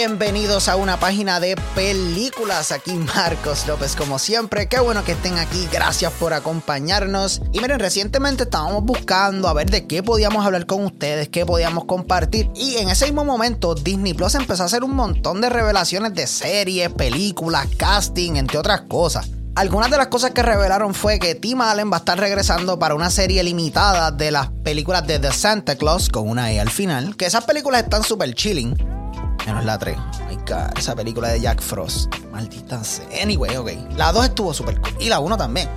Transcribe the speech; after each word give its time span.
Bienvenidos 0.00 0.68
a 0.68 0.76
una 0.76 1.00
página 1.00 1.40
de 1.40 1.56
películas. 1.74 2.70
Aquí 2.70 2.92
Marcos 2.92 3.66
López, 3.66 3.96
como 3.96 4.20
siempre. 4.20 4.68
Qué 4.68 4.78
bueno 4.78 5.02
que 5.02 5.10
estén 5.10 5.36
aquí. 5.38 5.68
Gracias 5.72 6.12
por 6.12 6.32
acompañarnos. 6.34 7.42
Y 7.52 7.58
miren, 7.58 7.80
recientemente 7.80 8.44
estábamos 8.44 8.84
buscando 8.84 9.48
a 9.48 9.54
ver 9.54 9.68
de 9.68 9.88
qué 9.88 10.04
podíamos 10.04 10.46
hablar 10.46 10.66
con 10.66 10.84
ustedes, 10.84 11.28
qué 11.28 11.44
podíamos 11.44 11.86
compartir. 11.86 12.48
Y 12.54 12.76
en 12.76 12.90
ese 12.90 13.06
mismo 13.06 13.24
momento, 13.24 13.74
Disney 13.74 14.14
Plus 14.14 14.36
empezó 14.36 14.62
a 14.62 14.66
hacer 14.66 14.84
un 14.84 14.94
montón 14.94 15.40
de 15.40 15.48
revelaciones 15.48 16.14
de 16.14 16.28
series, 16.28 16.90
películas, 16.90 17.66
casting, 17.76 18.36
entre 18.36 18.58
otras 18.58 18.82
cosas. 18.82 19.28
Algunas 19.56 19.90
de 19.90 19.96
las 19.96 20.06
cosas 20.06 20.30
que 20.30 20.44
revelaron 20.44 20.94
fue 20.94 21.18
que 21.18 21.34
Tim 21.34 21.60
Allen 21.60 21.90
va 21.90 21.96
a 21.96 21.98
estar 21.98 22.20
regresando 22.20 22.78
para 22.78 22.94
una 22.94 23.10
serie 23.10 23.42
limitada 23.42 24.12
de 24.12 24.30
las 24.30 24.46
películas 24.62 25.04
de 25.08 25.18
The 25.18 25.32
Santa 25.32 25.74
Claus 25.74 26.08
con 26.08 26.28
una 26.28 26.52
E 26.52 26.60
al 26.60 26.70
final. 26.70 27.16
Que 27.16 27.26
esas 27.26 27.42
películas 27.42 27.82
están 27.82 28.04
súper 28.04 28.32
chilling. 28.34 28.76
Menos 29.48 29.64
la 29.64 29.78
3. 29.78 29.96
my 30.28 30.36
God, 30.36 30.76
esa 30.76 30.94
película 30.94 31.28
de 31.28 31.40
Jack 31.40 31.62
Frost. 31.62 32.14
Maldita 32.30 32.84
sea. 32.84 33.06
Anyway, 33.22 33.56
ok. 33.56 33.70
La 33.96 34.12
2 34.12 34.26
estuvo 34.26 34.52
súper 34.52 34.78
cool. 34.78 34.94
Y 35.00 35.08
la 35.08 35.20
1 35.20 35.38
también. 35.38 35.70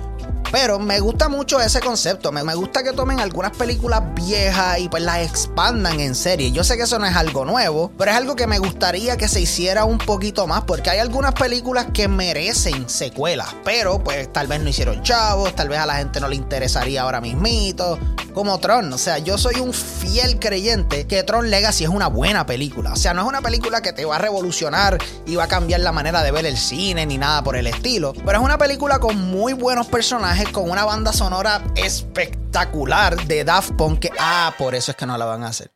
Pero 0.52 0.78
me 0.78 1.00
gusta 1.00 1.30
mucho 1.30 1.58
ese 1.62 1.80
concepto. 1.80 2.30
Me, 2.30 2.42
gusta 2.54 2.82
que 2.82 2.92
tomen 2.92 3.20
algunas 3.20 3.56
películas 3.56 4.02
viejas 4.14 4.78
y 4.80 4.88
pues 4.90 5.02
las 5.02 5.20
expandan 5.20 5.98
en 5.98 6.14
serie. 6.14 6.52
Yo 6.52 6.62
sé 6.62 6.76
que 6.76 6.82
eso 6.82 6.98
no 6.98 7.06
es 7.06 7.16
algo 7.16 7.46
nuevo, 7.46 7.90
pero 7.96 8.10
es 8.10 8.16
algo 8.18 8.36
que 8.36 8.46
me 8.46 8.58
gustaría 8.58 9.16
que 9.16 9.28
se 9.28 9.40
hiciera 9.40 9.86
un 9.86 9.96
poquito 9.96 10.46
más. 10.46 10.64
Porque 10.64 10.90
hay 10.90 10.98
algunas 10.98 11.32
películas 11.32 11.86
que 11.94 12.06
merecen 12.06 12.86
secuelas. 12.90 13.48
Pero 13.64 14.04
pues 14.04 14.30
tal 14.30 14.46
vez 14.46 14.60
no 14.60 14.68
hicieron 14.68 15.02
chavos, 15.02 15.56
tal 15.56 15.70
vez 15.70 15.78
a 15.78 15.86
la 15.86 15.96
gente 15.96 16.20
no 16.20 16.28
le 16.28 16.36
interesaría 16.36 17.00
ahora 17.00 17.22
mismito. 17.22 17.98
Como 18.34 18.58
Tron. 18.60 18.92
O 18.92 18.98
sea, 18.98 19.18
yo 19.18 19.38
soy 19.38 19.56
un 19.60 19.72
fiel 19.72 20.38
creyente 20.38 21.06
que 21.06 21.22
Tron 21.22 21.50
Legacy 21.50 21.84
es 21.84 21.90
una 21.90 22.08
buena 22.08 22.44
película. 22.44 22.92
O 22.92 22.96
sea, 22.96 23.14
no 23.14 23.22
es 23.22 23.28
una 23.28 23.40
película 23.40 23.80
que 23.80 23.94
te 23.94 24.04
va 24.04 24.16
a 24.16 24.18
revolucionar 24.18 24.98
y 25.26 25.34
va 25.34 25.44
a 25.44 25.48
cambiar 25.48 25.80
la 25.80 25.92
manera 25.92 26.22
de 26.22 26.30
ver 26.30 26.44
el 26.44 26.58
cine 26.58 27.06
ni 27.06 27.16
nada 27.16 27.42
por 27.42 27.56
el 27.56 27.66
estilo. 27.66 28.12
Pero 28.12 28.38
es 28.38 28.44
una 28.44 28.58
película 28.58 28.98
con 28.98 29.16
muy 29.30 29.54
buenos 29.54 29.86
personajes 29.86 30.41
con 30.50 30.70
una 30.70 30.84
banda 30.84 31.12
sonora 31.12 31.62
espectacular 31.76 33.16
de 33.26 33.44
Daft 33.44 33.72
Punk. 33.72 34.00
Que, 34.00 34.10
ah, 34.18 34.54
por 34.58 34.74
eso 34.74 34.90
es 34.90 34.96
que 34.96 35.06
no 35.06 35.16
la 35.16 35.24
van 35.24 35.44
a 35.44 35.48
hacer. 35.48 35.72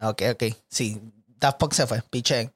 Ok, 0.00 0.22
ok. 0.32 0.44
Sí, 0.68 1.00
Daft 1.40 1.58
Punk 1.58 1.72
se 1.72 1.86
fue, 1.86 2.02
piche. 2.10 2.50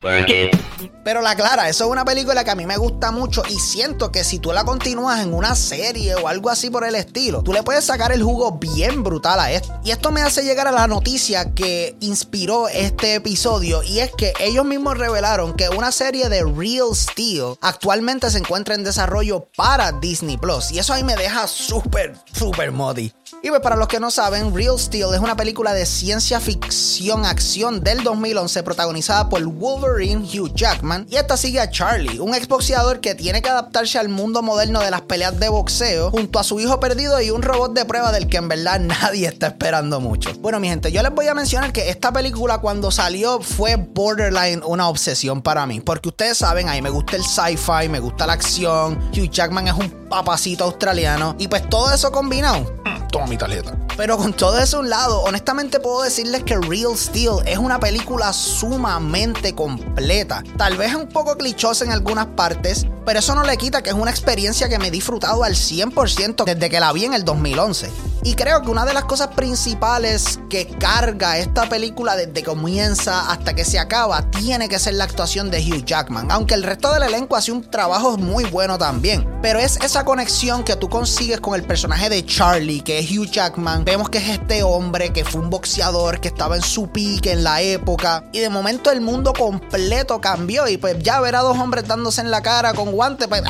Pero 1.04 1.22
la 1.22 1.34
clara, 1.34 1.68
eso 1.68 1.84
es 1.84 1.90
una 1.90 2.04
película 2.04 2.44
que 2.44 2.50
a 2.50 2.54
mí 2.54 2.66
me 2.66 2.76
gusta 2.76 3.10
mucho 3.10 3.42
y 3.48 3.58
siento 3.58 4.12
que 4.12 4.24
si 4.24 4.38
tú 4.38 4.52
la 4.52 4.64
continúas 4.64 5.22
en 5.22 5.32
una 5.32 5.54
serie 5.54 6.14
o 6.16 6.28
algo 6.28 6.50
así 6.50 6.68
por 6.68 6.84
el 6.84 6.94
estilo, 6.94 7.42
tú 7.42 7.52
le 7.52 7.62
puedes 7.62 7.84
sacar 7.84 8.12
el 8.12 8.22
jugo 8.22 8.52
bien 8.52 9.02
brutal 9.02 9.40
a 9.40 9.50
esto. 9.52 9.72
Y 9.84 9.90
esto 9.90 10.10
me 10.10 10.20
hace 10.20 10.42
llegar 10.44 10.68
a 10.68 10.72
la 10.72 10.86
noticia 10.86 11.54
que 11.54 11.96
inspiró 12.00 12.68
este 12.68 13.14
episodio 13.14 13.82
y 13.82 14.00
es 14.00 14.10
que 14.12 14.34
ellos 14.38 14.66
mismos 14.66 14.98
revelaron 14.98 15.54
que 15.54 15.70
una 15.70 15.90
serie 15.90 16.28
de 16.28 16.42
Real 16.44 16.94
Steel 16.94 17.56
actualmente 17.62 18.30
se 18.30 18.38
encuentra 18.38 18.74
en 18.74 18.84
desarrollo 18.84 19.48
para 19.56 19.92
Disney 19.92 20.36
Plus. 20.36 20.72
Y 20.72 20.78
eso 20.78 20.92
ahí 20.92 21.04
me 21.04 21.16
deja 21.16 21.46
súper, 21.46 22.14
súper 22.32 22.70
modi. 22.70 23.12
Y 23.42 23.48
pues 23.48 23.60
para 23.60 23.76
los 23.76 23.88
que 23.88 24.00
no 24.00 24.10
saben, 24.10 24.54
Real 24.54 24.78
Steel 24.78 25.12
es 25.14 25.20
una 25.20 25.36
película 25.36 25.74
de 25.74 25.84
ciencia 25.84 26.40
ficción 26.40 27.26
acción 27.26 27.82
del 27.82 28.02
2011 28.02 28.62
protagonizada 28.74 29.28
por 29.28 29.40
Wolverine 29.44 30.24
Hugh 30.24 30.52
Jackman 30.52 31.06
y 31.08 31.14
esta 31.14 31.36
sigue 31.36 31.60
a 31.60 31.70
Charlie, 31.70 32.18
un 32.18 32.34
exboxeador 32.34 33.00
que 33.00 33.14
tiene 33.14 33.40
que 33.40 33.48
adaptarse 33.48 34.00
al 34.00 34.08
mundo 34.08 34.42
moderno 34.42 34.80
de 34.80 34.90
las 34.90 35.02
peleas 35.02 35.38
de 35.38 35.48
boxeo 35.48 36.10
junto 36.10 36.40
a 36.40 36.42
su 36.42 36.58
hijo 36.58 36.80
perdido 36.80 37.20
y 37.20 37.30
un 37.30 37.42
robot 37.42 37.72
de 37.72 37.84
prueba 37.84 38.10
del 38.10 38.28
que 38.28 38.38
en 38.38 38.48
verdad 38.48 38.80
nadie 38.80 39.28
está 39.28 39.46
esperando 39.46 40.00
mucho. 40.00 40.32
Bueno 40.40 40.58
mi 40.58 40.68
gente, 40.68 40.90
yo 40.90 41.02
les 41.04 41.14
voy 41.14 41.28
a 41.28 41.34
mencionar 41.34 41.72
que 41.72 41.88
esta 41.88 42.12
película 42.12 42.58
cuando 42.58 42.90
salió 42.90 43.40
fue 43.40 43.76
borderline 43.76 44.60
una 44.66 44.88
obsesión 44.88 45.40
para 45.40 45.66
mí, 45.66 45.80
porque 45.80 46.08
ustedes 46.08 46.38
saben, 46.38 46.68
a 46.68 46.72
mí 46.72 46.82
me 46.82 46.90
gusta 46.90 47.14
el 47.14 47.22
sci-fi, 47.22 47.88
me 47.88 48.00
gusta 48.00 48.26
la 48.26 48.32
acción, 48.32 48.98
Hugh 49.12 49.30
Jackman 49.30 49.68
es 49.68 49.74
un 49.74 50.03
papacito 50.14 50.62
australiano 50.62 51.34
y 51.40 51.48
pues 51.48 51.68
todo 51.68 51.92
eso 51.92 52.12
combinado 52.12 52.72
toma 53.14 53.26
mi 53.26 53.36
tarjeta. 53.36 53.76
Pero 53.96 54.16
con 54.16 54.32
todo 54.32 54.58
eso 54.58 54.78
a 54.78 54.80
un 54.80 54.90
lado, 54.90 55.20
honestamente 55.22 55.78
puedo 55.78 56.02
decirles 56.02 56.42
que 56.42 56.56
Real 56.56 56.96
Steel 56.96 57.46
es 57.46 57.58
una 57.58 57.78
película 57.78 58.32
sumamente 58.32 59.54
completa. 59.54 60.42
Tal 60.56 60.76
vez 60.76 60.96
un 60.96 61.08
poco 61.08 61.36
clichosa 61.36 61.84
en 61.84 61.92
algunas 61.92 62.26
partes, 62.26 62.88
pero 63.04 63.18
eso 63.18 63.34
no 63.34 63.44
le 63.44 63.56
quita 63.56 63.82
que 63.82 63.90
es 63.90 63.96
una 63.96 64.10
experiencia 64.10 64.68
que 64.68 64.78
me 64.78 64.88
he 64.88 64.90
disfrutado 64.90 65.44
al 65.44 65.54
100% 65.54 66.44
desde 66.44 66.70
que 66.70 66.80
la 66.80 66.92
vi 66.92 67.04
en 67.04 67.14
el 67.14 67.24
2011. 67.24 67.90
Y 68.22 68.34
creo 68.36 68.62
que 68.62 68.70
una 68.70 68.86
de 68.86 68.94
las 68.94 69.04
cosas 69.04 69.28
principales 69.28 70.40
que 70.48 70.66
carga 70.66 71.36
esta 71.36 71.68
película 71.68 72.16
desde 72.16 72.32
que 72.32 72.42
comienza 72.42 73.30
hasta 73.30 73.54
que 73.54 73.64
se 73.64 73.78
acaba 73.78 74.30
tiene 74.30 74.68
que 74.68 74.78
ser 74.78 74.94
la 74.94 75.04
actuación 75.04 75.50
de 75.50 75.58
Hugh 75.58 75.84
Jackman, 75.84 76.30
aunque 76.30 76.54
el 76.54 76.62
resto 76.62 76.92
del 76.92 77.02
elenco 77.02 77.36
hace 77.36 77.52
un 77.52 77.62
trabajo 77.62 78.16
muy 78.16 78.44
bueno 78.44 78.78
también. 78.78 79.28
Pero 79.42 79.58
es 79.58 79.76
esa 79.82 80.04
conexión 80.04 80.64
que 80.64 80.76
tú 80.76 80.88
consigues 80.88 81.40
con 81.40 81.54
el 81.54 81.64
personaje 81.64 82.08
de 82.08 82.24
Charlie, 82.24 82.80
que 82.80 82.98
es 82.98 83.10
Hugh 83.10 83.30
Jackman, 83.30 83.84
vemos 83.84 84.08
que 84.08 84.18
es 84.18 84.28
este 84.30 84.62
hombre 84.62 85.12
que 85.12 85.24
fue 85.24 85.42
un 85.42 85.50
boxeador, 85.50 86.20
que 86.20 86.28
estaba 86.28 86.56
en 86.56 86.62
su 86.62 86.88
pique 86.88 87.32
en 87.32 87.44
la 87.44 87.60
época, 87.60 88.24
y 88.32 88.38
de 88.38 88.48
momento 88.48 88.90
el 88.90 89.00
mundo 89.00 89.32
completo 89.32 90.20
cambió 90.20 90.66
y 90.66 90.78
pues 90.78 90.98
ya 91.00 91.20
ver 91.20 91.36
a 91.36 91.40
dos 91.40 91.58
hombres 91.58 91.86
dándose 91.86 92.20
en 92.22 92.30
la 92.30 92.42
cara 92.42 92.72
con 92.72 92.93
guantes, 92.94 93.28
pues 93.28 93.42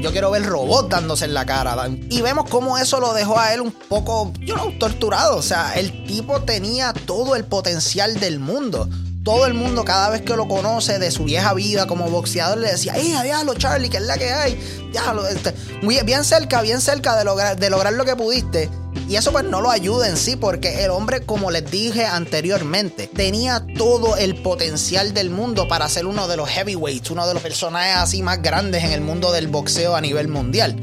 yo 0.00 0.12
quiero 0.12 0.30
ver 0.30 0.44
robots 0.44 0.88
dándose 0.88 1.24
en 1.24 1.34
la 1.34 1.44
cara. 1.44 1.76
Y 2.08 2.20
vemos 2.20 2.48
cómo 2.48 2.78
eso 2.78 3.00
lo 3.00 3.12
dejó 3.12 3.38
a 3.38 3.52
él 3.52 3.60
un 3.60 3.72
poco, 3.72 4.32
yo 4.40 4.56
no, 4.56 4.72
torturado, 4.78 5.36
o 5.36 5.42
sea, 5.42 5.74
el 5.74 6.06
tipo 6.06 6.40
tenía 6.42 6.92
todo 6.92 7.36
el 7.36 7.44
potencial 7.44 8.18
del 8.20 8.38
mundo 8.38 8.88
todo 9.26 9.44
el 9.46 9.54
mundo 9.54 9.84
cada 9.84 10.10
vez 10.10 10.22
que 10.22 10.36
lo 10.36 10.46
conoce 10.46 11.00
de 11.00 11.10
su 11.10 11.24
vieja 11.24 11.52
vida 11.52 11.88
como 11.88 12.08
boxeador 12.08 12.58
le 12.58 12.70
decía, 12.70 12.92
¡ay, 12.94 13.12
diablo, 13.24 13.54
Charlie, 13.54 13.88
que 13.88 13.96
es 13.96 14.04
la 14.04 14.16
que 14.16 14.32
hay! 14.32 14.54
Diablo, 14.92 15.26
este, 15.26 15.52
muy, 15.82 16.00
bien 16.04 16.22
cerca, 16.22 16.62
bien 16.62 16.80
cerca 16.80 17.16
de 17.16 17.24
lograr, 17.24 17.56
de 17.56 17.68
lograr 17.68 17.92
lo 17.94 18.04
que 18.04 18.14
pudiste. 18.14 18.70
Y 19.08 19.14
eso 19.14 19.30
pues 19.30 19.44
no 19.44 19.60
lo 19.60 19.70
ayuda 19.70 20.08
en 20.08 20.16
sí 20.16 20.34
porque 20.34 20.84
el 20.84 20.90
hombre, 20.90 21.24
como 21.24 21.52
les 21.52 21.70
dije 21.70 22.04
anteriormente, 22.04 23.06
tenía 23.06 23.64
todo 23.78 24.16
el 24.16 24.42
potencial 24.42 25.14
del 25.14 25.30
mundo 25.30 25.68
para 25.68 25.88
ser 25.88 26.06
uno 26.06 26.26
de 26.26 26.36
los 26.36 26.48
heavyweights, 26.48 27.10
uno 27.10 27.26
de 27.28 27.34
los 27.34 27.42
personajes 27.42 27.94
así 27.94 28.22
más 28.24 28.42
grandes 28.42 28.82
en 28.82 28.90
el 28.90 29.02
mundo 29.02 29.30
del 29.30 29.46
boxeo 29.46 29.94
a 29.94 30.00
nivel 30.00 30.26
mundial. 30.26 30.76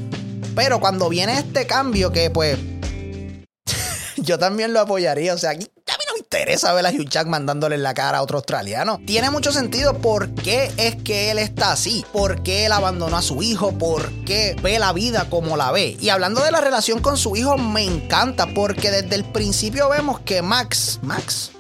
Pero 0.56 0.80
cuando 0.80 1.10
viene 1.10 1.38
este 1.38 1.68
cambio 1.68 2.14
que 2.14 2.30
pues 2.30 2.58
yo 4.16 4.40
también 4.40 4.72
lo 4.72 4.80
apoyaría, 4.80 5.34
o 5.34 5.38
sea, 5.38 5.50
aquí 5.50 5.68
interesa 6.34 6.74
ver 6.74 6.88
a 6.88 6.90
Hugh 6.90 7.08
Jackman 7.08 7.46
dándole 7.46 7.76
en 7.76 7.84
la 7.84 7.94
cara 7.94 8.18
a 8.18 8.24
otro 8.24 8.40
australiano. 8.40 9.00
Tiene 9.06 9.30
mucho 9.30 9.52
sentido 9.52 10.00
por 10.00 10.34
qué 10.34 10.72
es 10.78 10.96
que 10.96 11.30
él 11.30 11.38
está 11.38 11.72
así, 11.72 12.04
por 12.12 12.42
qué 12.42 12.66
él 12.66 12.72
abandonó 12.72 13.18
a 13.18 13.22
su 13.22 13.44
hijo, 13.44 13.78
por 13.78 14.12
qué 14.26 14.56
ve 14.64 14.80
la 14.80 14.94
vida 14.94 15.28
como 15.30 15.58
la 15.58 15.72
ve. 15.72 15.96
Y 16.02 16.10
hablando 16.10 16.44
de 16.44 16.50
la 16.50 16.60
relación 16.60 17.02
con 17.02 17.18
su 17.18 17.36
hijo, 17.36 17.60
me 17.60 17.84
encanta 17.84 18.48
porque 18.56 18.90
desde 18.90 19.14
el 19.14 19.26
principio 19.26 19.90
vemos 19.90 20.22
que 20.22 20.42
Max, 20.42 21.00
Max, 21.04 21.52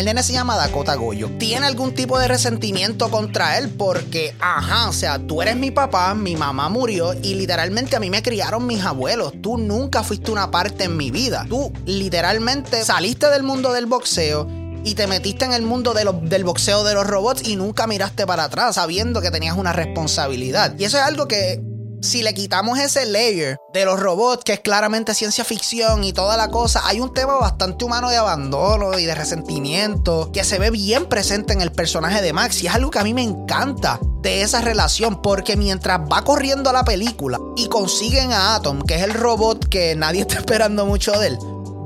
el 0.00 0.06
nene 0.06 0.22
se 0.22 0.32
llama 0.32 0.56
Dakota 0.56 0.94
Goyo. 0.94 1.28
Tiene 1.38 1.66
algún 1.66 1.94
tipo 1.94 2.18
de 2.18 2.26
resentimiento 2.26 3.10
contra 3.10 3.58
él 3.58 3.68
porque, 3.68 4.34
ajá, 4.40 4.88
o 4.88 4.94
sea, 4.94 5.18
tú 5.18 5.42
eres 5.42 5.56
mi 5.56 5.70
papá, 5.70 6.14
mi 6.14 6.36
mamá 6.36 6.70
murió 6.70 7.12
y 7.12 7.34
literalmente 7.34 7.96
a 7.96 8.00
mí 8.00 8.08
me 8.08 8.22
criaron 8.22 8.66
mis 8.66 8.82
abuelos. 8.82 9.34
Tú 9.42 9.58
nunca 9.58 10.02
fuiste 10.02 10.30
una 10.30 10.50
parte 10.50 10.84
en 10.84 10.96
mi 10.96 11.10
vida. 11.10 11.44
Tú 11.50 11.70
literalmente 11.84 12.82
saliste 12.82 13.26
del 13.28 13.42
mundo 13.42 13.74
del 13.74 13.84
boxeo 13.84 14.48
y 14.84 14.94
te 14.94 15.06
metiste 15.06 15.44
en 15.44 15.52
el 15.52 15.62
mundo 15.62 15.92
del 15.92 16.44
boxeo 16.44 16.82
de 16.82 16.94
los 16.94 17.06
robots 17.06 17.46
y 17.46 17.56
nunca 17.56 17.86
miraste 17.86 18.26
para 18.26 18.44
atrás 18.44 18.76
sabiendo 18.76 19.20
que 19.20 19.30
tenías 19.30 19.58
una 19.58 19.74
responsabilidad. 19.74 20.74
Y 20.78 20.84
eso 20.84 20.96
es 20.96 21.04
algo 21.04 21.28
que 21.28 21.60
si 22.00 22.22
le 22.22 22.32
quitamos 22.34 22.78
ese 22.78 23.06
layer 23.06 23.58
de 23.72 23.84
los 23.84 24.00
robots, 24.00 24.42
que 24.44 24.54
es 24.54 24.60
claramente 24.60 25.14
ciencia 25.14 25.44
ficción 25.44 26.02
y 26.02 26.12
toda 26.12 26.36
la 26.36 26.48
cosa, 26.48 26.82
hay 26.86 27.00
un 27.00 27.12
tema 27.12 27.34
bastante 27.34 27.84
humano 27.84 28.08
de 28.08 28.16
abandono 28.16 28.98
y 28.98 29.04
de 29.04 29.14
resentimiento 29.14 30.30
que 30.32 30.44
se 30.44 30.58
ve 30.58 30.70
bien 30.70 31.06
presente 31.06 31.52
en 31.52 31.60
el 31.60 31.72
personaje 31.72 32.22
de 32.22 32.32
Max 32.32 32.62
y 32.62 32.66
es 32.66 32.74
algo 32.74 32.90
que 32.90 32.98
a 32.98 33.04
mí 33.04 33.14
me 33.14 33.22
encanta 33.22 34.00
de 34.22 34.42
esa 34.42 34.60
relación 34.60 35.22
porque 35.22 35.56
mientras 35.56 36.00
va 36.00 36.24
corriendo 36.24 36.72
la 36.72 36.84
película 36.84 37.38
y 37.56 37.68
consiguen 37.68 38.32
a 38.32 38.54
Atom, 38.54 38.82
que 38.82 38.96
es 38.96 39.02
el 39.02 39.14
robot 39.14 39.68
que 39.68 39.94
nadie 39.94 40.20
está 40.22 40.36
esperando 40.36 40.86
mucho 40.86 41.12
de 41.12 41.28
él, 41.28 41.38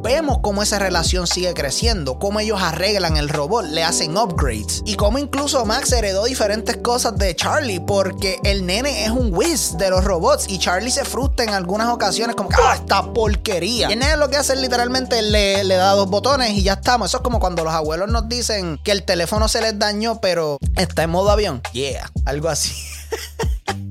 vemos 0.04 0.40
cómo 0.42 0.62
esa 0.62 0.78
relación 0.78 1.26
sigue 1.26 1.54
creciendo, 1.54 2.18
cómo 2.18 2.38
ellos 2.38 2.60
arreglan 2.60 3.16
el 3.16 3.30
robot, 3.30 3.64
le 3.64 3.82
hacen 3.82 4.18
upgrades 4.18 4.82
y 4.84 4.96
cómo 4.96 5.18
incluso 5.18 5.64
Max 5.64 5.90
heredó 5.92 6.24
diferentes 6.24 6.76
cosas 6.76 7.16
de 7.16 7.34
Charlie 7.34 7.80
porque 7.80 8.38
el 8.44 8.66
nene 8.66 9.06
es 9.06 9.10
un 9.10 9.34
whiz 9.34 9.78
de 9.78 9.88
los 9.88 10.04
robots 10.04 10.44
y 10.46 10.58
Charlie 10.58 10.90
se 10.90 11.06
frustra 11.06 11.46
en 11.46 11.54
algunas 11.54 11.88
ocasiones 11.88 12.36
como 12.36 12.50
que 12.50 12.56
¡ah, 12.62 12.74
esta 12.74 13.14
porquería! 13.14 13.88
Y 13.88 13.94
el 13.94 13.98
nene 13.98 14.18
lo 14.18 14.28
que 14.28 14.36
hace 14.36 14.52
es 14.52 14.60
literalmente 14.60 15.22
le, 15.22 15.64
le 15.64 15.74
da 15.74 15.92
dos 15.92 16.10
botones 16.10 16.50
y 16.50 16.62
ya 16.62 16.74
estamos. 16.74 17.10
Eso 17.10 17.16
es 17.18 17.22
como 17.22 17.40
cuando 17.40 17.64
los 17.64 17.72
abuelos 17.72 18.10
nos 18.10 18.28
dicen 18.28 18.78
que 18.84 18.92
el 18.92 19.04
teléfono 19.04 19.48
se 19.48 19.62
les 19.62 19.78
dañó 19.78 20.20
pero 20.20 20.58
está 20.76 21.04
en 21.04 21.10
modo 21.10 21.30
avión. 21.30 21.62
Yeah, 21.72 22.10
algo 22.26 22.50
así. 22.50 22.74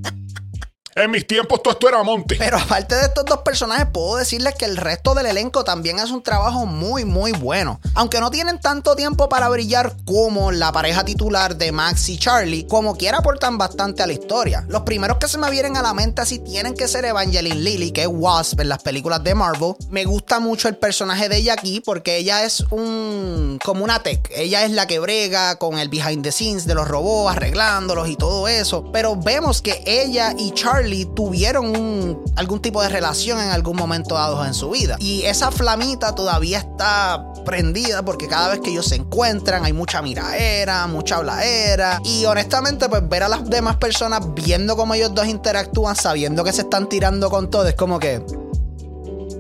En 0.96 1.10
mis 1.10 1.26
tiempos 1.26 1.64
todo 1.64 1.74
esto 1.74 1.90
era 1.90 2.04
monte. 2.04 2.36
Pero 2.38 2.58
aparte 2.58 2.94
de 2.94 3.06
estos 3.06 3.26
dos 3.26 3.40
personajes, 3.40 3.88
puedo 3.92 4.18
decirles 4.18 4.54
que 4.54 4.66
el 4.66 4.78
resto 4.78 5.16
del 5.16 5.26
elenco 5.26 5.64
también 5.64 5.98
es 5.98 6.12
un 6.12 6.22
trabajo 6.22 6.68
muy, 6.68 7.04
muy 7.04 7.32
bueno. 7.32 7.80
Aunque 7.96 8.20
no 8.20 8.30
tienen 8.30 8.60
tanto 8.60 8.96
tiempo 8.96 9.28
para 9.28 9.50
brillar 9.50 9.96
como 10.06 10.52
la 10.52 10.72
pareja 10.72 11.04
titular 11.04 11.56
de 11.56 11.72
Max 11.72 12.10
y 12.10 12.20
Charlie, 12.20 12.68
como 12.68 12.96
quiera 12.96 13.20
aportan 13.20 13.58
bastante 13.58 14.04
a 14.04 14.08
la 14.08 14.14
historia. 14.14 14.66
Los 14.68 14.84
primeros 14.84 15.18
que 15.18 15.28
se 15.28 15.40
me 15.40 15.50
vienen 15.50 15.78
a 15.78 15.82
la 15.82 15.96
mente 15.96 16.22
así 16.22 16.38
tienen 16.38 16.76
que 16.76 16.88
ser 16.88 17.06
Evangeline 17.06 17.64
Lilly, 17.64 17.92
que 17.92 18.04
es 18.04 18.10
Wasp 18.12 18.60
en 18.60 18.70
las 18.70 18.84
películas 18.84 19.24
de 19.24 19.34
Marvel. 19.34 19.74
Me 19.90 20.06
gusta 20.06 20.40
mucho 20.40 20.68
el 20.68 20.76
personaje 20.76 21.28
de 21.28 21.38
ella 21.38 21.54
aquí 21.54 21.82
porque 21.84 22.18
ella 22.18 22.44
es 22.44 22.62
un 22.70 23.60
como 23.66 23.84
una 23.84 24.04
tech. 24.04 24.30
Ella 24.36 24.64
es 24.64 24.72
la 24.72 24.86
que 24.86 25.00
brega 25.00 25.58
con 25.58 25.80
el 25.80 25.90
behind 25.90 26.22
the 26.22 26.32
scenes 26.32 26.68
de 26.68 26.76
los 26.76 26.88
robots, 26.88 27.36
arreglándolos 27.36 28.10
y 28.10 28.16
todo 28.16 28.48
eso. 28.48 28.92
Pero 28.92 29.16
vemos 29.16 29.64
que 29.64 29.82
ella 29.88 30.36
y 30.38 30.52
Charlie 30.52 30.83
tuvieron 31.16 32.24
algún 32.36 32.62
tipo 32.62 32.82
de 32.82 32.90
relación 32.90 33.40
en 33.40 33.50
algún 33.50 33.76
momento 33.76 34.16
dado 34.16 34.46
en 34.46 34.54
su 34.54 34.70
vida. 34.72 34.98
Y 35.00 35.24
esa 35.24 35.52
flamita 35.52 36.16
todavía 36.16 36.60
está 36.60 37.34
prendida 37.46 38.04
porque 38.04 38.28
cada 38.28 38.50
vez 38.50 38.60
que 38.60 38.72
ellos 38.72 38.88
se 38.88 38.96
encuentran 38.96 39.66
hay 39.66 39.74
mucha 39.74 40.02
miraera, 40.02 40.88
mucha 40.88 41.18
hablaera. 41.18 42.00
Y 42.04 42.26
honestamente, 42.26 42.90
pues 42.90 43.08
ver 43.08 43.24
a 43.24 43.30
las 43.30 43.50
demás 43.50 43.78
personas 43.78 44.22
viendo 44.34 44.76
cómo 44.76 44.94
ellos 44.94 45.14
dos 45.14 45.28
interactúan, 45.28 45.96
sabiendo 45.96 46.44
que 46.44 46.54
se 46.54 46.62
están 46.62 46.88
tirando 46.90 47.30
con 47.30 47.50
todo, 47.50 47.68
es 47.68 47.76
como 47.76 48.00
que 48.00 48.24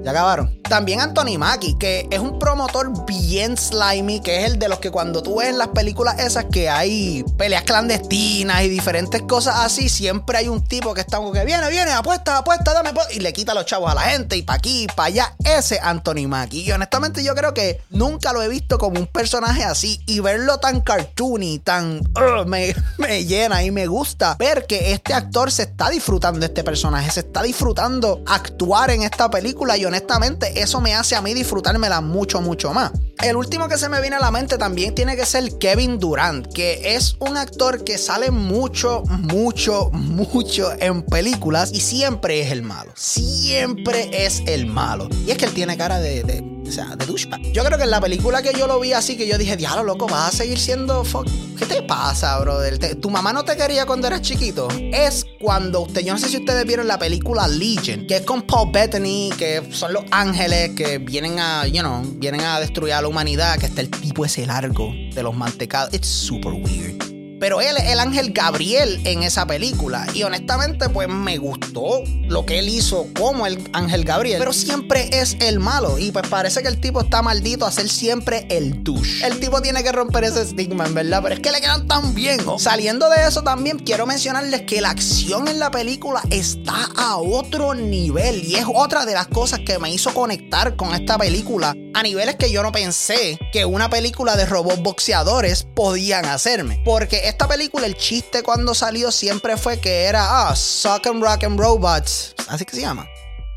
ya 0.03 0.11
acabaron. 0.11 0.62
También 0.73 1.01
Anthony 1.01 1.37
Mackie, 1.37 1.75
que 1.75 2.07
es 2.09 2.19
un 2.19 2.39
promotor 2.39 3.05
bien 3.05 3.55
slimy, 3.55 4.21
que 4.21 4.39
es 4.39 4.53
el 4.53 4.57
de 4.57 4.67
los 4.67 4.79
que 4.79 4.89
cuando 4.89 5.21
tú 5.21 5.37
ves 5.37 5.49
en 5.49 5.59
las 5.59 5.67
películas 5.67 6.17
esas 6.17 6.45
que 6.45 6.67
hay 6.67 7.23
peleas 7.37 7.61
clandestinas 7.61 8.63
y 8.63 8.69
diferentes 8.69 9.21
cosas 9.21 9.57
así, 9.57 9.87
siempre 9.87 10.39
hay 10.39 10.47
un 10.47 10.63
tipo 10.63 10.95
que 10.95 11.01
está 11.01 11.17
como 11.17 11.31
que 11.31 11.45
viene, 11.45 11.69
viene, 11.69 11.91
apuesta, 11.91 12.39
apuesta, 12.39 12.73
dame, 12.73 12.89
y 13.13 13.19
le 13.19 13.33
quita 13.33 13.53
los 13.53 13.67
chavos 13.67 13.91
a 13.91 13.93
la 13.93 14.01
gente 14.01 14.35
y 14.35 14.41
pa' 14.41 14.55
aquí, 14.55 14.87
pa' 14.95 15.05
allá. 15.05 15.35
Ese 15.43 15.79
Anthony 15.79 16.27
Mackie. 16.27 16.61
Y 16.61 16.71
honestamente 16.71 17.23
yo 17.23 17.35
creo 17.35 17.53
que 17.53 17.79
nunca 17.91 18.33
lo 18.33 18.41
he 18.41 18.47
visto 18.47 18.79
como 18.79 18.99
un 18.99 19.05
personaje 19.05 19.63
así 19.63 20.01
y 20.07 20.21
verlo 20.21 20.57
tan 20.57 20.81
cartoony, 20.81 21.59
tan... 21.59 22.01
Me, 22.47 22.73
me 22.97 23.25
llena 23.25 23.63
y 23.63 23.69
me 23.69 23.85
gusta 23.85 24.37
ver 24.39 24.65
que 24.65 24.91
este 24.93 25.13
actor 25.13 25.51
se 25.51 25.61
está 25.61 25.91
disfrutando 25.91 26.39
de 26.39 26.47
este 26.47 26.63
personaje, 26.63 27.11
se 27.11 27.19
está 27.19 27.43
disfrutando 27.43 28.23
actuar 28.25 28.89
en 28.89 29.03
esta 29.03 29.29
película 29.29 29.77
y 29.77 29.85
honestamente 29.85 30.62
eso 30.63 30.81
me 30.81 30.95
hace 30.95 31.15
a 31.15 31.21
mí 31.21 31.33
disfrutármela 31.33 32.01
mucho, 32.01 32.41
mucho 32.41 32.73
más. 32.73 32.91
El 33.21 33.35
último 33.35 33.67
que 33.67 33.77
se 33.77 33.89
me 33.89 34.01
viene 34.01 34.15
a 34.15 34.19
la 34.19 34.31
mente 34.31 34.57
también 34.57 34.95
tiene 34.95 35.15
que 35.15 35.25
ser 35.25 35.57
Kevin 35.57 35.99
Durant, 35.99 36.51
que 36.51 36.95
es 36.95 37.15
un 37.19 37.37
actor 37.37 37.83
que 37.83 37.97
sale 37.97 38.31
mucho, 38.31 39.03
mucho, 39.07 39.89
mucho 39.91 40.71
en 40.79 41.03
películas 41.03 41.71
y 41.73 41.79
siempre 41.79 42.41
es 42.41 42.51
el 42.51 42.63
malo. 42.63 42.91
Siempre 42.95 44.25
es 44.25 44.41
el 44.47 44.65
malo. 44.65 45.07
Y 45.25 45.31
es 45.31 45.37
que 45.37 45.45
él 45.45 45.53
tiene 45.53 45.77
cara 45.77 45.99
de 45.99 46.52
o 46.67 46.71
sea, 46.71 46.95
de 46.95 47.05
douchebag. 47.05 47.41
Yo 47.51 47.63
creo 47.63 47.77
que 47.77 47.83
en 47.83 47.91
la 47.91 48.01
película 48.01 48.41
que 48.41 48.53
yo 48.57 48.67
lo 48.67 48.79
vi 48.79 48.93
así, 48.93 49.17
que 49.17 49.27
yo 49.27 49.37
dije, 49.37 49.57
diablo, 49.57 49.83
loco, 49.83 50.07
vas 50.07 50.33
a 50.33 50.37
seguir 50.37 50.59
siendo 50.59 51.03
fuck. 51.03 51.27
¿Qué 51.57 51.65
te 51.65 51.83
pasa, 51.83 52.39
brother? 52.39 52.99
¿Tu 52.99 53.09
mamá 53.09 53.33
no 53.33 53.43
te 53.43 53.55
quería 53.55 53.85
cuando 53.85 54.07
eras 54.07 54.21
chiquito? 54.21 54.67
Es 54.91 55.25
cuando 55.39 55.81
usted, 55.81 56.01
yo 56.01 56.13
no 56.13 56.19
sé 56.19 56.29
si 56.29 56.37
ustedes 56.37 56.65
vieron 56.65 56.87
la 56.87 56.97
película 56.97 57.47
Legion, 57.47 58.07
que 58.07 58.17
es 58.17 58.21
con 58.23 58.41
Paul 58.43 58.71
Bettany, 58.71 59.31
que 59.37 59.61
son 59.71 59.93
los 59.93 60.03
ángeles 60.11 60.71
que 60.71 60.97
vienen 60.97 61.39
a, 61.39 61.67
you 61.67 61.81
know, 61.81 62.01
vienen 62.15 62.41
a 62.41 62.59
destruir 62.59 62.93
a 62.93 63.01
la 63.01 63.07
humanidad, 63.07 63.57
que 63.57 63.67
está 63.67 63.81
el 63.81 63.89
tipo 63.89 64.25
ese 64.25 64.45
largo 64.45 64.91
de 65.13 65.23
los 65.23 65.35
mantecados. 65.35 65.93
It's 65.93 66.07
super 66.07 66.53
weird. 66.53 67.02
Pero 67.39 67.61
él 67.61 67.75
es 67.77 67.89
el 67.89 67.99
ángel 67.99 68.31
Gabriel 68.31 69.01
en 69.03 69.23
esa 69.23 69.45
película. 69.45 70.07
Y 70.13 70.23
honestamente, 70.23 70.89
pues 70.89 71.09
me 71.09 71.37
gustó 71.37 72.03
lo 72.27 72.45
que 72.45 72.59
él 72.59 72.69
hizo 72.69 73.07
como 73.17 73.45
el 73.45 73.59
ángel 73.73 74.05
Gabriel. 74.05 74.39
Pero 74.39 74.53
siempre 74.53 75.09
es 75.11 75.37
el 75.39 75.59
malo. 75.59 75.99
Y 75.99 76.11
pues 76.11 76.27
parece 76.27 76.61
que 76.61 76.67
el 76.67 76.79
tipo 76.79 77.01
está 77.01 77.21
maldito 77.21 77.65
a 77.65 77.71
ser 77.71 77.89
siempre 77.89 78.47
el 78.49 78.83
douche. 78.83 79.25
El 79.25 79.39
tipo 79.39 79.61
tiene 79.61 79.83
que 79.83 79.91
romper 79.91 80.23
ese 80.23 80.41
estigma, 80.41 80.85
en 80.85 80.93
verdad. 80.93 81.21
Pero 81.23 81.35
es 81.35 81.41
que 81.41 81.51
le 81.51 81.61
quedan 81.61 81.87
tan 81.87 82.13
bien. 82.13 82.39
Saliendo 82.57 83.09
de 83.09 83.27
eso 83.27 83.43
también, 83.43 83.79
quiero 83.79 84.05
mencionarles 84.05 84.61
que 84.61 84.81
la 84.81 84.91
acción 84.91 85.47
en 85.47 85.59
la 85.59 85.71
película 85.71 86.21
está 86.29 86.89
a 86.95 87.17
otro 87.17 87.73
nivel. 87.73 88.43
Y 88.43 88.55
es 88.55 88.65
otra 88.73 89.05
de 89.05 89.13
las 89.13 89.27
cosas 89.27 89.59
que 89.65 89.79
me 89.79 89.91
hizo 89.91 90.13
conectar 90.13 90.75
con 90.75 90.93
esta 90.93 91.17
película. 91.17 91.75
A 91.93 92.03
niveles 92.03 92.35
que 92.35 92.51
yo 92.51 92.63
no 92.63 92.71
pensé 92.71 93.37
que 93.51 93.65
una 93.65 93.89
película 93.89 94.35
de 94.35 94.45
robots 94.45 94.81
boxeadores 94.81 95.67
podían 95.75 96.25
hacerme. 96.25 96.81
Porque 96.83 97.32
esta 97.33 97.47
película, 97.47 97.87
el 97.87 97.97
chiste 97.97 98.43
cuando 98.43 98.75
salió 98.75 99.11
siempre 99.11 99.57
fue 99.57 99.79
que 99.79 100.03
era, 100.03 100.47
ah, 100.47 100.55
Suck 100.55 101.07
and 101.07 101.23
Rock 101.23 101.45
and 101.45 101.59
Robots. 101.59 102.35
Así 102.47 102.63
que 102.63 102.75
se 102.75 102.81
llama. 102.81 103.07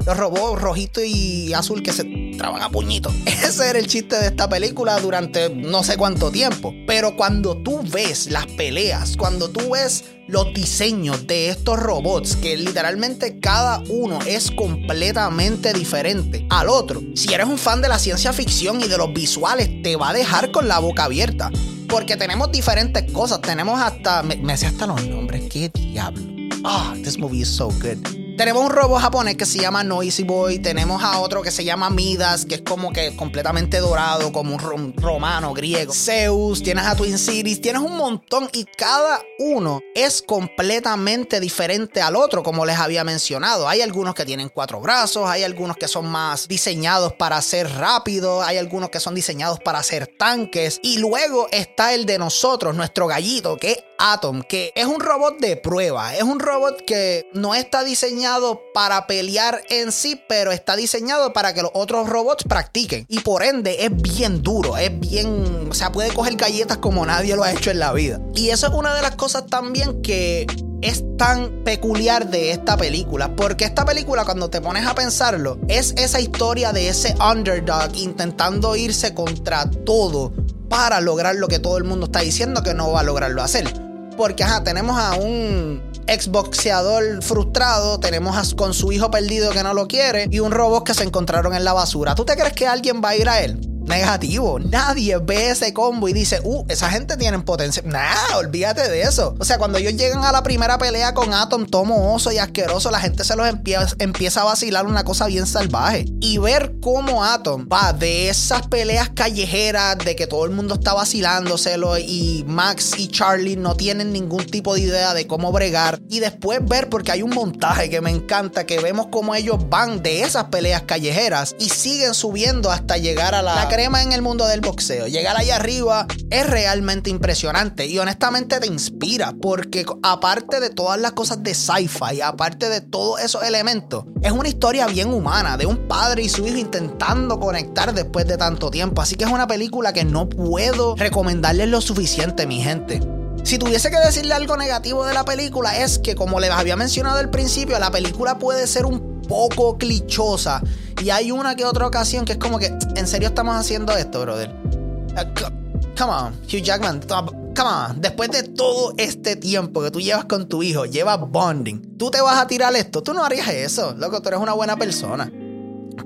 Los 0.06 0.16
robots 0.16 0.62
rojito 0.62 1.02
y 1.02 1.52
azul 1.52 1.82
que 1.82 1.92
se 1.92 2.04
traban 2.38 2.62
a 2.62 2.70
puñitos. 2.70 3.12
Ese 3.26 3.68
era 3.68 3.78
el 3.78 3.86
chiste 3.86 4.16
de 4.16 4.28
esta 4.28 4.48
película 4.48 4.98
durante 4.98 5.50
no 5.50 5.84
sé 5.84 5.98
cuánto 5.98 6.30
tiempo. 6.30 6.72
Pero 6.86 7.16
cuando 7.16 7.58
tú 7.58 7.82
ves 7.82 8.30
las 8.30 8.46
peleas, 8.46 9.16
cuando 9.18 9.50
tú 9.50 9.72
ves 9.72 10.04
los 10.26 10.54
diseños 10.54 11.26
de 11.26 11.50
estos 11.50 11.78
robots, 11.78 12.36
que 12.36 12.56
literalmente 12.56 13.40
cada 13.40 13.82
uno 13.90 14.20
es 14.26 14.50
completamente 14.52 15.74
diferente 15.74 16.46
al 16.48 16.70
otro. 16.70 17.02
Si 17.14 17.34
eres 17.34 17.46
un 17.46 17.58
fan 17.58 17.82
de 17.82 17.88
la 17.88 17.98
ciencia 17.98 18.32
ficción 18.32 18.80
y 18.80 18.88
de 18.88 18.96
los 18.96 19.12
visuales, 19.12 19.82
te 19.82 19.96
va 19.96 20.10
a 20.10 20.14
dejar 20.14 20.50
con 20.50 20.66
la 20.66 20.78
boca 20.78 21.04
abierta. 21.04 21.50
Porque 21.88 22.16
tenemos 22.16 22.50
diferentes 22.50 23.10
cosas. 23.12 23.40
Tenemos 23.40 23.80
hasta. 23.80 24.22
Me, 24.22 24.36
me 24.36 24.56
sé 24.56 24.66
hasta 24.66 24.86
los 24.86 25.04
nombres. 25.06 25.42
¿Qué 25.50 25.68
diablo? 25.68 26.22
Ah, 26.64 26.94
this 27.02 27.18
movie 27.18 27.40
is 27.42 27.48
so 27.48 27.68
good. 27.80 28.25
Tenemos 28.36 28.64
un 28.64 28.70
robot 28.70 29.00
japonés 29.00 29.34
que 29.38 29.46
se 29.46 29.58
llama 29.58 29.82
Noisy 29.82 30.22
Boy. 30.22 30.58
Tenemos 30.58 31.02
a 31.02 31.20
otro 31.20 31.40
que 31.40 31.50
se 31.50 31.64
llama 31.64 31.88
Midas, 31.88 32.44
que 32.44 32.56
es 32.56 32.60
como 32.60 32.92
que 32.92 33.16
completamente 33.16 33.78
dorado, 33.78 34.30
como 34.30 34.54
un 34.54 34.94
romano, 34.94 35.54
griego. 35.54 35.94
Zeus, 35.94 36.62
tienes 36.62 36.84
a 36.84 36.94
Twin 36.94 37.16
Cities, 37.16 37.62
tienes 37.62 37.80
un 37.80 37.96
montón 37.96 38.50
y 38.52 38.66
cada 38.66 39.22
uno 39.38 39.80
es 39.94 40.20
completamente 40.20 41.40
diferente 41.40 42.02
al 42.02 42.14
otro, 42.14 42.42
como 42.42 42.66
les 42.66 42.78
había 42.78 43.04
mencionado. 43.04 43.66
Hay 43.70 43.80
algunos 43.80 44.14
que 44.14 44.26
tienen 44.26 44.50
cuatro 44.50 44.82
brazos, 44.82 45.26
hay 45.26 45.42
algunos 45.42 45.78
que 45.78 45.88
son 45.88 46.06
más 46.06 46.46
diseñados 46.46 47.14
para 47.14 47.40
ser 47.40 47.70
rápidos, 47.70 48.46
hay 48.46 48.58
algunos 48.58 48.90
que 48.90 49.00
son 49.00 49.14
diseñados 49.14 49.60
para 49.60 49.82
ser 49.82 50.08
tanques. 50.18 50.78
Y 50.82 50.98
luego 50.98 51.46
está 51.52 51.94
el 51.94 52.04
de 52.04 52.18
nosotros, 52.18 52.76
nuestro 52.76 53.06
gallito, 53.06 53.56
que 53.56 53.82
Atom, 53.98 54.42
que 54.42 54.72
es 54.74 54.86
un 54.86 55.00
robot 55.00 55.38
de 55.38 55.56
prueba. 55.56 56.14
Es 56.14 56.22
un 56.22 56.40
robot 56.40 56.84
que 56.84 57.28
no 57.32 57.54
está 57.54 57.84
diseñado 57.84 58.60
para 58.74 59.06
pelear 59.06 59.62
en 59.70 59.92
sí, 59.92 60.20
pero 60.28 60.52
está 60.52 60.76
diseñado 60.76 61.32
para 61.32 61.54
que 61.54 61.62
los 61.62 61.70
otros 61.74 62.08
robots 62.08 62.44
practiquen. 62.44 63.06
Y 63.08 63.20
por 63.20 63.42
ende 63.42 63.84
es 63.84 63.90
bien 63.94 64.42
duro, 64.42 64.76
es 64.76 64.98
bien, 64.98 65.68
o 65.70 65.74
sea, 65.74 65.92
puede 65.92 66.12
coger 66.12 66.36
galletas 66.36 66.78
como 66.78 67.04
nadie 67.06 67.36
lo 67.36 67.42
ha 67.42 67.52
hecho 67.52 67.70
en 67.70 67.78
la 67.78 67.92
vida. 67.92 68.20
Y 68.34 68.50
eso 68.50 68.66
es 68.66 68.72
una 68.72 68.94
de 68.94 69.02
las 69.02 69.16
cosas 69.16 69.46
también 69.46 70.02
que 70.02 70.46
es 70.82 71.02
tan 71.16 71.64
peculiar 71.64 72.28
de 72.28 72.50
esta 72.50 72.76
película. 72.76 73.34
Porque 73.34 73.64
esta 73.64 73.84
película, 73.84 74.24
cuando 74.24 74.50
te 74.50 74.60
pones 74.60 74.86
a 74.86 74.94
pensarlo, 74.94 75.58
es 75.68 75.94
esa 75.96 76.20
historia 76.20 76.72
de 76.72 76.88
ese 76.88 77.14
underdog 77.20 77.94
intentando 77.96 78.76
irse 78.76 79.14
contra 79.14 79.70
todo 79.70 80.32
para 80.68 81.00
lograr 81.00 81.36
lo 81.36 81.48
que 81.48 81.58
todo 81.58 81.78
el 81.78 81.84
mundo 81.84 82.06
está 82.06 82.20
diciendo 82.20 82.62
que 82.62 82.74
no 82.74 82.90
va 82.92 83.00
a 83.00 83.04
lograrlo 83.04 83.42
hacer. 83.42 83.85
Porque, 84.16 84.44
ajá, 84.44 84.64
tenemos 84.64 84.98
a 84.98 85.14
un 85.16 85.82
exboxeador 86.06 87.22
frustrado, 87.22 88.00
tenemos 88.00 88.54
con 88.54 88.72
su 88.74 88.92
hijo 88.92 89.10
perdido 89.10 89.50
que 89.50 89.62
no 89.62 89.74
lo 89.74 89.86
quiere 89.88 90.26
y 90.30 90.40
un 90.40 90.52
robot 90.52 90.84
que 90.84 90.94
se 90.94 91.04
encontraron 91.04 91.54
en 91.54 91.64
la 91.64 91.72
basura. 91.72 92.14
¿Tú 92.14 92.24
te 92.24 92.36
crees 92.36 92.52
que 92.52 92.66
alguien 92.66 93.02
va 93.04 93.10
a 93.10 93.16
ir 93.16 93.28
a 93.28 93.40
él? 93.40 93.75
Negativo. 93.86 94.58
Nadie 94.58 95.18
ve 95.18 95.50
ese 95.50 95.72
combo 95.72 96.08
y 96.08 96.12
dice, 96.12 96.40
uh, 96.42 96.64
esa 96.68 96.90
gente 96.90 97.16
tiene 97.16 97.38
potencia. 97.40 97.82
Nah, 97.84 98.36
olvídate 98.36 98.88
de 98.88 99.02
eso. 99.02 99.34
O 99.38 99.44
sea, 99.44 99.58
cuando 99.58 99.78
ellos 99.78 99.94
llegan 99.94 100.24
a 100.24 100.32
la 100.32 100.42
primera 100.42 100.78
pelea 100.78 101.14
con 101.14 101.32
Atom, 101.32 101.66
tomo 101.66 102.14
oso 102.14 102.32
y 102.32 102.38
asqueroso, 102.38 102.90
la 102.90 103.00
gente 103.00 103.24
se 103.24 103.36
los 103.36 103.48
empieza, 103.48 103.94
empieza 103.98 104.42
a 104.42 104.44
vacilar 104.44 104.86
una 104.86 105.04
cosa 105.04 105.26
bien 105.26 105.46
salvaje. 105.46 106.06
Y 106.20 106.38
ver 106.38 106.74
cómo 106.82 107.24
Atom 107.24 107.68
va 107.70 107.92
de 107.92 108.28
esas 108.28 108.66
peleas 108.66 109.10
callejeras, 109.10 109.98
de 109.98 110.16
que 110.16 110.26
todo 110.26 110.44
el 110.44 110.50
mundo 110.50 110.74
está 110.74 110.94
vacilándoselo 110.94 111.98
y 111.98 112.44
Max 112.46 112.92
y 112.98 113.08
Charlie 113.08 113.56
no 113.56 113.74
tienen 113.74 114.12
ningún 114.12 114.46
tipo 114.46 114.74
de 114.74 114.80
idea 114.80 115.14
de 115.14 115.26
cómo 115.26 115.52
bregar. 115.52 116.00
Y 116.08 116.20
después 116.20 116.60
ver, 116.66 116.88
porque 116.88 117.12
hay 117.12 117.22
un 117.22 117.30
montaje 117.30 117.90
que 117.90 118.00
me 118.00 118.10
encanta, 118.10 118.66
que 118.66 118.80
vemos 118.80 119.06
cómo 119.10 119.34
ellos 119.34 119.58
van 119.68 120.02
de 120.02 120.22
esas 120.22 120.44
peleas 120.44 120.82
callejeras 120.82 121.54
y 121.58 121.68
siguen 121.68 122.14
subiendo 122.14 122.70
hasta 122.70 122.96
llegar 122.96 123.34
a 123.34 123.42
la 123.42 123.68
crema 123.76 124.02
en 124.02 124.12
el 124.12 124.22
mundo 124.22 124.46
del 124.46 124.62
boxeo. 124.62 125.06
Llegar 125.06 125.36
allá 125.36 125.56
arriba 125.56 126.06
es 126.30 126.48
realmente 126.48 127.10
impresionante 127.10 127.84
y 127.84 127.98
honestamente 127.98 128.58
te 128.58 128.66
inspira 128.66 129.34
porque 129.38 129.84
aparte 130.02 130.60
de 130.60 130.70
todas 130.70 130.98
las 130.98 131.12
cosas 131.12 131.42
de 131.42 131.54
sci-fi, 131.54 132.22
aparte 132.22 132.70
de 132.70 132.80
todos 132.80 133.20
esos 133.20 133.42
elementos, 133.42 134.06
es 134.22 134.32
una 134.32 134.48
historia 134.48 134.86
bien 134.86 135.12
humana 135.12 135.58
de 135.58 135.66
un 135.66 135.76
padre 135.88 136.22
y 136.22 136.30
su 136.30 136.46
hijo 136.46 136.56
intentando 136.56 137.38
conectar 137.38 137.92
después 137.92 138.26
de 138.26 138.38
tanto 138.38 138.70
tiempo. 138.70 139.02
Así 139.02 139.14
que 139.14 139.24
es 139.24 139.30
una 139.30 139.46
película 139.46 139.92
que 139.92 140.06
no 140.06 140.26
puedo 140.26 140.96
recomendarles 140.96 141.68
lo 141.68 141.82
suficiente, 141.82 142.46
mi 142.46 142.62
gente. 142.62 143.02
Si 143.42 143.58
tuviese 143.58 143.90
que 143.90 143.98
decirle 143.98 144.32
algo 144.32 144.56
negativo 144.56 145.04
de 145.04 145.12
la 145.12 145.26
película 145.26 145.76
es 145.76 145.98
que 145.98 146.14
como 146.14 146.40
les 146.40 146.50
había 146.50 146.76
mencionado 146.76 147.18
al 147.18 147.28
principio, 147.28 147.78
la 147.78 147.90
película 147.90 148.38
puede 148.38 148.66
ser 148.68 148.86
un 148.86 149.15
poco 149.28 149.76
clichosa 149.78 150.62
y 151.02 151.10
hay 151.10 151.30
una 151.30 151.54
que 151.54 151.64
otra 151.64 151.86
ocasión 151.86 152.24
que 152.24 152.32
es 152.32 152.38
como 152.38 152.58
que, 152.58 152.72
¿en 152.96 153.06
serio 153.06 153.28
estamos 153.28 153.54
haciendo 153.54 153.96
esto, 153.96 154.22
brother? 154.22 154.50
Uh, 154.50 155.96
come 155.96 156.12
on, 156.12 156.34
Hugh 156.44 156.62
Jackman, 156.62 157.00
come 157.06 157.30
on, 157.56 158.00
después 158.00 158.30
de 158.30 158.42
todo 158.42 158.94
este 158.96 159.36
tiempo 159.36 159.82
que 159.82 159.90
tú 159.90 160.00
llevas 160.00 160.24
con 160.24 160.48
tu 160.48 160.62
hijo, 160.62 160.84
llevas 160.86 161.20
bonding, 161.20 161.96
tú 161.98 162.10
te 162.10 162.20
vas 162.20 162.38
a 162.38 162.46
tirar 162.46 162.74
esto, 162.76 163.02
tú 163.02 163.12
no 163.12 163.24
harías 163.24 163.48
eso, 163.48 163.94
loco, 163.96 164.22
tú 164.22 164.28
eres 164.28 164.40
una 164.40 164.52
buena 164.52 164.76
persona. 164.76 165.30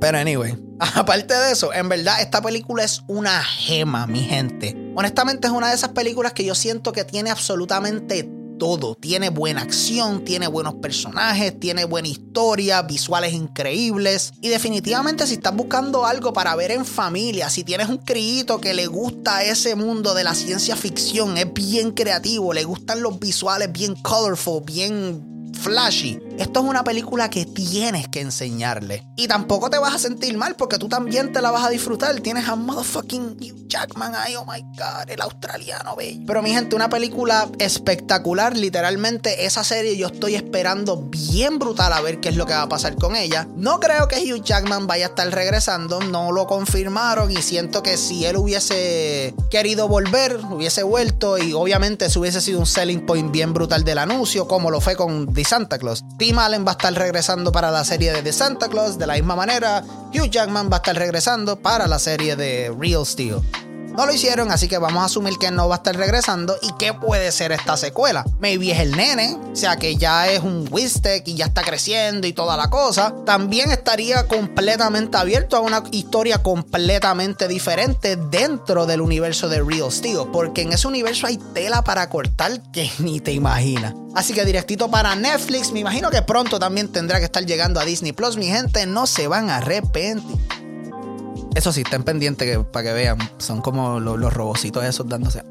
Pero 0.01 0.19
anyway, 0.19 0.57
aparte 0.79 1.35
de 1.35 1.53
eso, 1.53 1.73
en 1.73 1.89
verdad 1.89 2.21
esta 2.21 2.41
película 2.41 2.85
es 2.85 3.03
una 3.07 3.43
gema, 3.43 4.07
mi 4.07 4.21
gente. 4.21 4.77
Honestamente 4.97 5.47
es 5.47 5.53
una 5.53 5.69
de 5.69 5.75
esas 5.75 5.91
películas 5.91 6.33
que 6.33 6.45
yo 6.45 6.55
siento 6.55 6.93
que 6.93 7.05
tiene 7.05 7.31
absolutamente 7.31 8.29
todo. 8.61 8.95
Tiene 8.95 9.31
buena 9.31 9.63
acción, 9.63 10.25
tiene 10.25 10.47
buenos 10.47 10.75
personajes, 10.75 11.59
tiene 11.59 11.85
buena 11.85 12.07
historia, 12.07 12.83
visuales 12.83 13.33
increíbles. 13.33 14.33
Y 14.41 14.51
definitivamente 14.51 15.27
si 15.27 15.35
estás 15.35 15.57
buscando 15.57 16.07
algo 16.07 16.33
para 16.33 16.55
ver 16.55 16.71
en 16.71 16.85
familia, 16.85 17.51
si 17.51 17.65
tienes 17.65 17.89
un 17.89 17.99
criito 17.99 18.61
que 18.61 18.75
le 18.75 18.87
gusta 18.87 19.43
ese 19.43 19.75
mundo 19.75 20.15
de 20.15 20.23
la 20.23 20.37
ciencia 20.37 20.77
ficción, 20.77 21.37
es 21.39 21.53
bien 21.53 21.91
creativo, 21.91 22.53
le 22.53 22.63
gustan 22.63 23.03
los 23.03 23.19
visuales 23.19 23.73
bien 23.73 23.97
colorful, 23.97 24.63
bien 24.65 25.51
flashy. 25.61 26.21
Esto 26.41 26.61
es 26.61 26.67
una 26.67 26.85
película 26.85 27.29
que 27.29 27.45
tienes 27.45 28.09
que 28.09 28.23
enseñarle. 28.23 29.07
Y 29.15 29.29
tampoco 29.29 29.69
te 29.69 29.77
vas 29.77 29.95
a 29.95 29.99
sentir 29.99 30.39
mal 30.39 30.55
porque 30.57 30.79
tú 30.79 30.89
también 30.89 31.35
te 31.35 31.43
la 31.43 31.51
vas 31.51 31.67
a 31.67 31.69
disfrutar. 31.69 32.19
Tienes 32.21 32.49
a 32.49 32.57
motherfucking 32.57 33.37
Hugh 33.39 33.69
Jackman 33.69 34.15
ahí, 34.15 34.37
oh 34.37 34.47
my 34.47 34.63
god, 34.63 35.11
el 35.11 35.21
australiano, 35.21 35.97
bello. 35.97 36.23
Pero 36.27 36.41
mi 36.41 36.51
gente, 36.55 36.75
una 36.75 36.89
película 36.89 37.47
espectacular. 37.59 38.57
Literalmente, 38.57 39.45
esa 39.45 39.65
serie 39.65 39.99
yo 39.99 40.07
estoy 40.07 40.35
esperando 40.35 41.11
bien 41.11 41.59
brutal 41.59 41.93
a 41.93 42.01
ver 42.01 42.21
qué 42.21 42.31
es 42.31 42.37
lo 42.37 42.47
que 42.47 42.55
va 42.55 42.63
a 42.63 42.69
pasar 42.71 42.97
con 42.97 43.17
ella. 43.17 43.47
No 43.55 43.79
creo 43.79 44.09
que 44.09 44.33
Hugh 44.33 44.43
Jackman 44.43 44.87
vaya 44.87 45.07
a 45.07 45.09
estar 45.11 45.31
regresando, 45.31 46.01
no 46.01 46.33
lo 46.33 46.47
confirmaron 46.47 47.31
y 47.31 47.43
siento 47.43 47.83
que 47.83 47.99
si 47.99 48.25
él 48.25 48.39
hubiese 48.39 49.35
querido 49.51 49.89
volver, 49.89 50.41
hubiese 50.51 50.85
vuelto 50.85 51.37
y 51.37 51.53
obviamente 51.53 52.07
eso 52.07 52.21
hubiese 52.21 52.41
sido 52.41 52.61
un 52.61 52.67
selling 52.67 53.05
point 53.05 53.31
bien 53.31 53.53
brutal 53.53 53.85
del 53.85 53.99
anuncio, 53.99 54.49
como 54.49 54.71
lo 54.71 54.81
fue 54.81 54.97
con 54.97 55.35
The 55.35 55.45
Santa 55.45 55.79
Claus. 55.79 56.03
Tim 56.31 56.39
Allen 56.39 56.65
va 56.65 56.71
a 56.71 56.79
estar 56.79 56.95
regresando 56.95 57.51
para 57.51 57.73
la 57.73 57.85
serie 57.85 58.13
de 58.13 58.23
The 58.23 58.33
Santa 58.33 58.69
Claus 58.69 58.97
de 58.97 59.05
la 59.05 59.15
misma 59.15 59.35
manera. 59.35 59.83
Hugh 60.15 60.31
Jackman 60.31 60.71
va 60.71 60.77
a 60.77 60.79
estar 60.79 60.95
regresando 60.95 61.57
para 61.57 61.89
la 61.89 61.99
serie 61.99 62.37
de 62.37 62.73
Real 62.79 63.05
Steel. 63.05 63.41
No 64.01 64.07
lo 64.07 64.15
hicieron, 64.15 64.51
así 64.51 64.67
que 64.67 64.79
vamos 64.79 65.03
a 65.03 65.05
asumir 65.05 65.37
que 65.37 65.51
no 65.51 65.69
va 65.69 65.75
a 65.75 65.77
estar 65.77 65.95
regresando. 65.95 66.57
¿Y 66.63 66.73
qué 66.79 66.95
puede 66.95 67.31
ser 67.33 67.53
esta 67.53 67.77
secuela? 67.77 68.25
Maybe 68.39 68.73
es 68.73 68.79
el 68.79 68.93
nene, 68.93 69.37
o 69.53 69.55
sea 69.55 69.77
que 69.77 69.97
ya 69.97 70.27
es 70.31 70.41
un 70.43 70.67
Wistek 70.71 71.29
y 71.29 71.35
ya 71.35 71.45
está 71.45 71.61
creciendo 71.61 72.27
y 72.27 72.33
toda 72.33 72.57
la 72.57 72.71
cosa. 72.71 73.15
También 73.27 73.71
estaría 73.71 74.27
completamente 74.27 75.19
abierto 75.19 75.55
a 75.59 75.61
una 75.61 75.83
historia 75.91 76.39
completamente 76.39 77.47
diferente 77.47 78.17
dentro 78.17 78.87
del 78.87 79.03
universo 79.03 79.51
de 79.51 79.63
Real 79.63 79.93
Steel, 79.93 80.31
porque 80.33 80.63
en 80.63 80.73
ese 80.73 80.89
universo 80.89 81.27
hay 81.27 81.37
tela 81.53 81.85
para 81.85 82.09
cortar 82.09 82.59
que 82.73 82.91
ni 83.01 83.21
te 83.21 83.33
imaginas. 83.33 83.93
Así 84.15 84.33
que 84.33 84.47
directito 84.47 84.91
para 84.91 85.15
Netflix, 85.15 85.73
me 85.73 85.81
imagino 85.81 86.09
que 86.09 86.23
pronto 86.23 86.59
también 86.59 86.89
tendrá 86.89 87.19
que 87.19 87.27
estar 87.27 87.45
llegando 87.45 87.79
a 87.79 87.85
Disney 87.85 88.13
Plus. 88.13 88.39
Mi 88.39 88.47
gente, 88.47 88.87
no 88.87 89.07
se 89.07 89.29
van 89.29 89.51
a 89.51 89.59
arrepentir. 89.59 90.23
Eso 91.55 91.73
sí, 91.73 91.83
estén 91.83 92.05
pendientes 92.05 92.49
que, 92.49 92.63
para 92.65 92.85
que 92.89 92.93
vean. 92.93 93.19
Son 93.39 93.61
como 93.61 94.01
los, 94.01 94.19
los 94.19 94.33
robocitos 94.33 94.85
esos 94.85 95.09
dándose. 95.09 95.43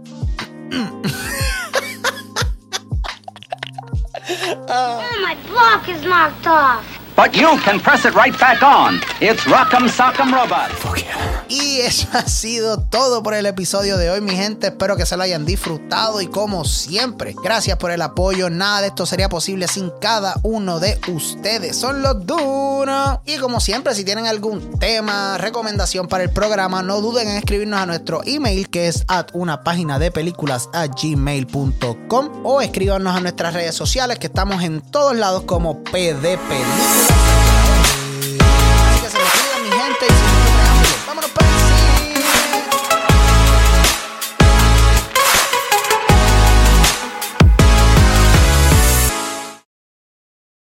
Oh, 4.72 5.02
my 5.26 5.36
block 5.50 5.90
is 5.90 6.04
knocked 6.04 6.46
off. 6.46 6.86
But 7.16 7.36
you 7.36 7.58
can 7.66 7.80
press 7.80 8.06
it 8.06 8.14
right 8.14 8.38
back 8.40 8.62
on. 8.62 9.02
It's 9.20 9.44
Rock'em 9.46 9.90
Sock'em 9.90 10.32
Robot. 10.32 10.70
Y 11.50 11.80
eso 11.80 12.08
ha 12.14 12.28
sido 12.28 12.80
todo 12.80 13.24
por 13.24 13.34
el 13.34 13.48
episodio 13.48 13.98
de 13.98 14.12
hoy, 14.12 14.22
mi 14.22 14.36
gente. 14.36 14.68
Espero 14.68 14.96
que 14.96 15.08
se 15.08 15.18
lo 15.18 15.24
hayan 15.24 15.46
disfrutado 15.46 16.22
y 16.22 16.28
como 16.28 16.64
siempre, 16.64 17.36
gracias 17.44 17.78
por 17.78 17.90
el 17.90 18.04
apoyo. 18.04 18.52
Nada 18.52 18.82
de 18.82 18.88
esto 18.88 19.08
sería 19.08 19.30
posible 19.30 19.68
sin 19.68 19.90
cada 20.00 20.36
uno 20.44 20.80
de 20.80 21.00
ustedes. 21.08 21.76
Son 21.76 22.04
los 22.04 22.26
duros. 22.26 23.20
Y 23.26 23.38
como 23.38 23.60
siempre, 23.60 23.96
si 23.96 24.04
tienen 24.04 24.28
algún 24.28 24.78
tema, 24.78 25.40
recomendación 25.40 26.08
para 26.08 26.24
el 26.24 26.30
programa, 26.30 26.84
no 26.84 27.02
duden 27.02 27.28
en 27.28 27.38
escribirnos 27.38 27.80
a 27.80 27.88
nuestro 27.88 28.22
email 28.26 28.70
que 28.70 28.88
es 28.88 29.04
at 29.08 29.30
una 29.34 29.64
página 29.64 29.98
de 29.98 30.12
películas 30.12 30.70
a 30.74 30.86
gmail.com 30.86 32.30
o 32.44 32.62
escríbanos 32.62 33.16
a 33.16 33.22
nuestras 33.22 33.56
redes 33.56 33.74
sociales 33.74 34.20
que 34.20 34.28
estamos 34.28 34.62
en 34.64 34.82
todos 34.82 35.16
lados 35.16 35.44
como 35.44 35.84
PD 35.84 36.38
Películas. 36.38 37.29